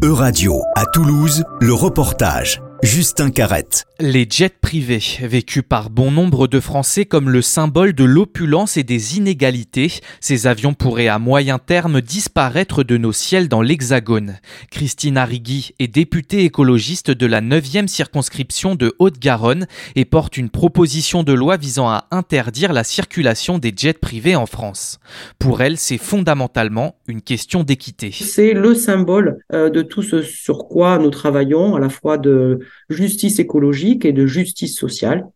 E-Radio, 0.00 0.62
à 0.76 0.84
Toulouse, 0.86 1.42
le 1.60 1.74
reportage. 1.74 2.62
Justin 2.82 3.30
Carrette. 3.30 3.86
Les 3.98 4.24
jets 4.30 4.48
privés, 4.48 5.02
vécus 5.22 5.64
par 5.68 5.90
bon 5.90 6.12
nombre 6.12 6.46
de 6.46 6.60
Français 6.60 7.04
comme 7.04 7.28
le 7.28 7.42
symbole 7.42 7.92
de 7.92 8.04
l'opulence 8.04 8.76
et 8.76 8.84
des 8.84 9.16
inégalités, 9.16 9.92
ces 10.20 10.46
avions 10.46 10.74
pourraient 10.74 11.08
à 11.08 11.18
moyen 11.18 11.58
terme 11.58 12.00
disparaître 12.00 12.84
de 12.84 12.96
nos 12.96 13.12
ciels 13.12 13.48
dans 13.48 13.62
l'Hexagone. 13.62 14.36
Christine 14.70 15.16
Arrigui 15.16 15.72
est 15.80 15.88
députée 15.88 16.44
écologiste 16.44 17.10
de 17.10 17.26
la 17.26 17.40
9e 17.40 17.88
circonscription 17.88 18.76
de 18.76 18.94
Haute-Garonne 19.00 19.66
et 19.96 20.04
porte 20.04 20.36
une 20.36 20.50
proposition 20.50 21.24
de 21.24 21.32
loi 21.32 21.56
visant 21.56 21.88
à 21.88 22.06
interdire 22.12 22.72
la 22.72 22.84
circulation 22.84 23.58
des 23.58 23.72
jets 23.76 23.94
privés 23.94 24.36
en 24.36 24.46
France. 24.46 25.00
Pour 25.40 25.62
elle, 25.62 25.78
c'est 25.78 25.98
fondamentalement 25.98 26.94
une 27.08 27.22
question 27.22 27.64
d'équité. 27.64 28.12
C'est 28.12 28.52
le 28.52 28.74
symbole 28.74 29.40
euh, 29.52 29.68
de 29.68 29.82
tout 29.82 30.02
ce 30.02 30.22
sur 30.22 30.68
quoi 30.68 30.98
nous 30.98 31.10
travaillons, 31.10 31.74
à 31.74 31.80
la 31.80 31.88
fois 31.88 32.18
de 32.18 32.60
justice 32.88 33.38
écologique 33.38 34.04
et 34.04 34.12
de 34.12 34.26
justice 34.26 34.76
sociale, 34.76 35.26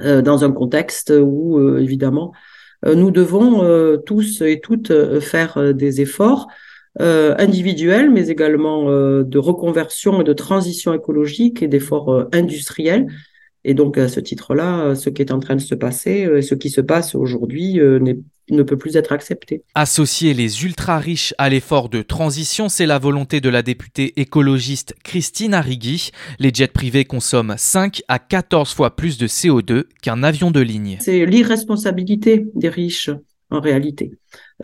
euh, 0.00 0.22
dans 0.22 0.44
un 0.44 0.52
contexte 0.52 1.12
où, 1.16 1.58
euh, 1.58 1.78
évidemment, 1.78 2.32
euh, 2.84 2.94
nous 2.94 3.10
devons 3.10 3.98
tous 4.04 4.42
et 4.42 4.60
toutes 4.60 4.92
faire 5.20 5.74
des 5.74 6.00
efforts 6.00 6.48
individuels, 6.98 8.10
mais 8.10 8.28
également 8.28 8.84
de 8.84 9.38
reconversion 9.38 10.20
et 10.20 10.24
de 10.24 10.32
transition 10.32 10.94
écologique 10.94 11.62
et 11.62 11.68
d'efforts 11.68 12.26
industriels. 12.32 13.08
Et 13.64 13.74
donc, 13.74 13.96
à 13.96 14.08
ce 14.08 14.20
titre-là, 14.20 14.94
ce 14.94 15.08
qui 15.08 15.22
est 15.22 15.32
en 15.32 15.40
train 15.40 15.56
de 15.56 15.60
se 15.60 15.74
passer, 15.74 16.26
euh, 16.26 16.42
ce 16.42 16.54
qui 16.54 16.68
se 16.68 16.82
passe 16.82 17.14
aujourd'hui, 17.14 17.80
euh, 17.80 17.98
ne 18.50 18.62
peut 18.62 18.76
plus 18.76 18.96
être 18.96 19.12
accepté. 19.12 19.62
Associer 19.74 20.34
les 20.34 20.64
ultra-riches 20.64 21.34
à 21.38 21.48
l'effort 21.48 21.88
de 21.88 22.02
transition, 22.02 22.68
c'est 22.68 22.86
la 22.86 22.98
volonté 22.98 23.40
de 23.40 23.48
la 23.48 23.62
députée 23.62 24.12
écologiste 24.20 24.94
Christine 25.02 25.54
Arrigui. 25.54 26.10
Les 26.38 26.50
jets 26.52 26.68
privés 26.68 27.04
consomment 27.04 27.56
5 27.56 28.02
à 28.08 28.18
14 28.18 28.72
fois 28.72 28.96
plus 28.96 29.18
de 29.18 29.26
CO2 29.26 29.84
qu'un 30.02 30.22
avion 30.22 30.50
de 30.50 30.60
ligne. 30.60 30.98
C'est 31.00 31.26
l'irresponsabilité 31.26 32.46
des 32.54 32.68
riches 32.68 33.10
en 33.50 33.60
réalité, 33.60 34.10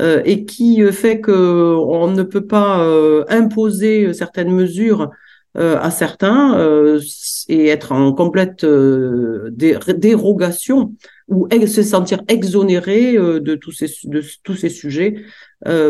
euh, 0.01 0.23
et 0.25 0.45
qui 0.47 0.83
fait 0.91 1.21
qu'on 1.21 2.11
ne 2.11 2.23
peut 2.23 2.47
pas 2.47 2.85
imposer 3.29 4.13
certaines 4.13 4.51
mesures 4.51 5.11
euh, 5.57 5.77
à 5.81 5.91
certains 5.91 6.57
euh, 6.61 7.01
et 7.49 7.67
être 7.67 7.91
en 7.91 8.13
complète 8.13 8.63
euh, 8.63 9.51
dérogation 9.51 10.95
ou 11.27 11.49
se 11.67 11.83
sentir 11.83 12.23
exonéré 12.29 13.15
de 13.15 13.55
tous 13.57 13.73
ces 13.73 13.89
de 14.05 14.23
tous 14.45 14.55
ces 14.55 14.69
sujets 14.69 15.17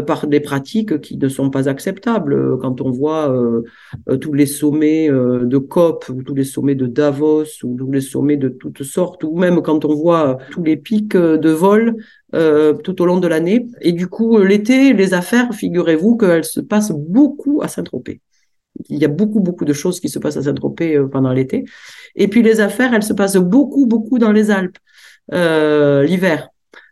par 0.06 0.26
des 0.26 0.40
pratiques 0.40 1.00
qui 1.00 1.16
ne 1.16 1.28
sont 1.28 1.48
pas 1.48 1.66
acceptables. 1.66 2.58
Quand 2.58 2.82
on 2.82 2.90
voit 2.90 3.34
tous 4.20 4.34
les 4.34 4.44
sommets 4.44 5.08
de 5.08 5.56
COP 5.56 6.10
ou 6.10 6.22
tous 6.22 6.34
les 6.34 6.44
sommets 6.44 6.74
de 6.74 6.86
Davos 6.86 7.44
ou 7.64 7.74
tous 7.78 7.90
les 7.90 8.02
sommets 8.02 8.36
de 8.36 8.50
toutes 8.50 8.82
sortes 8.82 9.24
ou 9.24 9.38
même 9.38 9.62
quand 9.62 9.86
on 9.86 9.94
voit 9.94 10.36
tous 10.50 10.62
les 10.62 10.76
pics 10.76 11.16
de 11.16 11.50
vol 11.50 11.96
tout 12.32 13.02
au 13.02 13.06
long 13.06 13.18
de 13.18 13.28
l'année. 13.28 13.66
Et 13.80 13.92
du 13.92 14.08
coup, 14.08 14.36
l'été, 14.40 14.92
les 14.92 15.14
affaires, 15.14 15.54
figurez-vous 15.54 16.18
qu'elles 16.18 16.44
se 16.44 16.60
passent 16.60 16.92
beaucoup 16.92 17.62
à 17.62 17.68
Saint-Tropez. 17.68 18.20
Il 18.88 18.98
y 18.98 19.04
a 19.04 19.08
beaucoup, 19.08 19.40
beaucoup 19.40 19.64
de 19.64 19.72
choses 19.72 20.00
qui 20.00 20.08
se 20.08 20.18
passent 20.18 20.36
à 20.36 20.42
Saint-Tropez 20.42 20.96
euh, 20.96 21.06
pendant 21.06 21.32
l'été. 21.32 21.64
Et 22.16 22.28
puis 22.28 22.42
les 22.42 22.60
affaires, 22.60 22.94
elles 22.94 23.02
se 23.02 23.12
passent 23.12 23.36
beaucoup, 23.36 23.86
beaucoup 23.86 24.18
dans 24.18 24.32
les 24.32 24.50
Alpes 24.50 24.78
euh, 25.32 26.04
l'hiver. 26.04 26.48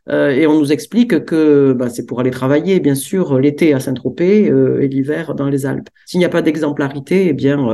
Euh, 0.09 0.31
et 0.31 0.47
on 0.47 0.59
nous 0.59 0.72
explique 0.72 1.25
que 1.25 1.75
bah, 1.75 1.91
c'est 1.91 2.06
pour 2.06 2.20
aller 2.20 2.31
travailler, 2.31 2.81
bien 2.81 2.94
sûr, 2.94 3.39
l'été 3.39 3.75
à 3.75 3.81
Saint-Tropez 3.81 4.47
et 4.81 4.89
l'hiver 4.89 5.34
dans 5.34 5.48
les 5.48 5.66
Alpes. 5.66 5.89
S'il 6.06 6.19
n'y 6.19 6.25
a 6.25 6.31
pas 6.31 6.42
d'exemplarité, 6.42 7.28
eh 7.28 7.33
bien, 7.34 7.69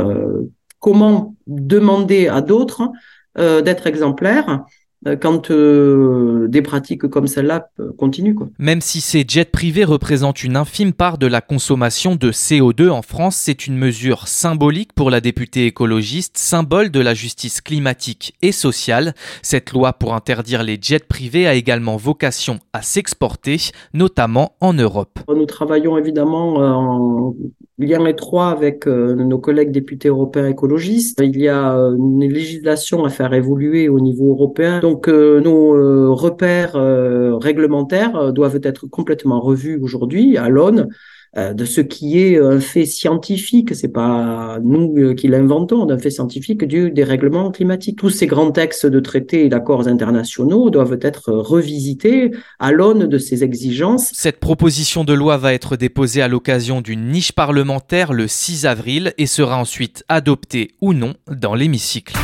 comment 0.81 1.37
demander 1.47 2.27
à 2.27 2.41
d'autres 2.41 2.91
d'être 3.37 3.87
exemplaires 3.87 4.65
quand 5.21 5.51
euh, 5.51 6.49
des 6.49 6.63
pratiques 6.63 7.07
comme 7.09 7.27
celle-là 7.27 7.69
euh, 7.81 7.93
continuent. 7.99 8.35
Quoi. 8.35 8.49
Même 8.59 8.81
si 8.81 9.01
ces 9.01 9.25
jets 9.27 9.45
privés 9.45 9.85
représentent 9.85 10.43
une 10.43 10.57
infime 10.57 10.93
part 10.93 11.19
de 11.19 11.27
la 11.27 11.41
consommation 11.41 12.17
de 12.17 12.31
CO2 12.31 12.89
en 12.89 13.03
France, 13.03 13.37
c'est 13.37 13.67
une 13.67 13.77
mesure 13.77 14.29
symbolique 14.29 14.93
pour 14.95 15.11
la 15.11 15.21
députée 15.21 15.67
écologiste, 15.67 16.39
symbole 16.39 16.91
de 16.91 17.01
la 17.01 17.15
justice 17.15 17.61
climatique 17.61 18.35
et 18.43 18.53
sociale. 18.53 19.15
Cette 19.43 19.73
loi 19.73 19.93
pour 19.93 20.15
interdire 20.15 20.63
les 20.63 20.79
jets 20.81 21.01
privés 21.01 21.47
a 21.47 21.55
également 21.55 21.97
vocation 21.97 22.59
à 22.73 22.83
s'exporter, 22.83 23.57
notamment 23.93 24.53
en 24.61 24.73
Europe. 24.73 25.19
Nous 25.29 25.47
travaillons 25.47 25.99
évidemment 25.99 26.57
en 26.57 27.35
lien 27.79 28.05
étroit 28.07 28.49
avec 28.49 28.87
nos 28.87 29.39
collègues 29.39 29.73
députés 29.73 30.09
européens 30.09 30.47
écologistes. 30.47 31.21
Il 31.23 31.39
y 31.41 31.49
a 31.49 31.73
une 31.73 32.21
législation 32.21 33.05
à 33.05 33.11
faire 33.11 33.35
évoluer 33.35 33.89
au 33.89 34.01
niveau 34.01 34.31
européen. 34.31 34.81
Donc 34.81 34.94
euh, 35.09 35.41
nos 35.41 35.75
euh, 35.75 36.11
repères 36.11 36.77
euh, 36.77 37.37
réglementaires 37.37 38.33
doivent 38.33 38.61
être 38.63 38.87
complètement 38.87 39.41
revus 39.41 39.79
aujourd'hui 39.81 40.37
à 40.37 40.49
l'aune 40.49 40.89
de 41.37 41.65
ce 41.65 41.81
qui 41.81 42.21
est 42.21 42.39
un 42.39 42.61
fait 42.61 42.87
scientifique, 42.87 43.75
c'est 43.75 43.89
pas 43.89 44.61
nous 44.63 45.17
qui 45.17 45.27
l'inventons, 45.27 45.85
d'un 45.85 45.99
fait 45.99 46.11
scientifique 46.11 46.63
du 46.63 46.93
dérèglement 46.93 47.51
climatique. 47.51 47.99
Tous 47.99 48.09
ces 48.09 48.29
grands 48.29 48.53
textes 48.53 48.87
de 48.87 49.01
traités 49.01 49.45
et 49.45 49.49
d'accords 49.49 49.89
internationaux 49.89 50.71
doivent 50.71 50.97
être 51.03 51.33
revisités 51.33 52.31
à 52.61 52.71
l'aune 52.71 53.09
de 53.09 53.19
ces 53.19 53.43
exigences. 53.43 54.13
Cette 54.15 54.39
proposition 54.39 55.03
de 55.03 55.13
loi 55.13 55.37
va 55.37 55.55
être 55.55 55.75
déposée 55.75 56.23
à 56.23 56.29
l'occasion 56.29 56.81
d'une 56.81 57.09
niche 57.09 57.33
parlementaire 57.33 58.13
le 58.13 58.29
6 58.29 58.65
avril 58.65 59.13
et 59.19 59.27
sera 59.27 59.59
ensuite 59.59 60.05
adoptée 60.09 60.77
ou 60.81 60.93
non 60.93 61.15
dans 61.29 61.57
l'hémicycle. 61.57 62.15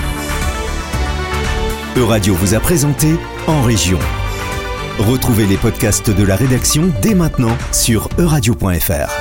Euradio 1.96 2.34
vous 2.34 2.54
a 2.54 2.60
présenté 2.60 3.08
En 3.48 3.62
Région. 3.62 3.98
Retrouvez 4.98 5.46
les 5.46 5.56
podcasts 5.56 6.10
de 6.10 6.22
la 6.22 6.36
rédaction 6.36 6.92
dès 7.02 7.14
maintenant 7.14 7.56
sur 7.72 8.08
euradio.fr. 8.16 9.19